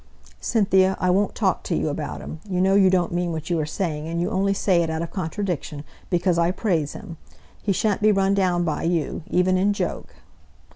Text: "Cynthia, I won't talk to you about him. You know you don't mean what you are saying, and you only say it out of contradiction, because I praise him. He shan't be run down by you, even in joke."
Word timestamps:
"Cynthia, 0.39 0.97
I 0.99 1.11
won't 1.11 1.35
talk 1.35 1.61
to 1.65 1.75
you 1.75 1.87
about 1.89 2.21
him. 2.21 2.39
You 2.49 2.59
know 2.59 2.73
you 2.73 2.89
don't 2.89 3.11
mean 3.13 3.31
what 3.31 3.51
you 3.51 3.59
are 3.59 3.67
saying, 3.67 4.07
and 4.07 4.19
you 4.19 4.31
only 4.31 4.51
say 4.51 4.81
it 4.81 4.89
out 4.89 5.03
of 5.03 5.11
contradiction, 5.11 5.83
because 6.09 6.39
I 6.39 6.49
praise 6.49 6.93
him. 6.93 7.17
He 7.61 7.71
shan't 7.71 8.01
be 8.01 8.11
run 8.11 8.33
down 8.33 8.63
by 8.63 8.81
you, 8.81 9.21
even 9.29 9.57
in 9.57 9.73
joke." 9.73 10.15